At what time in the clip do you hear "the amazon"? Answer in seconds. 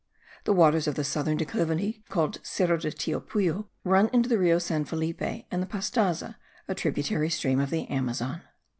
7.69-8.41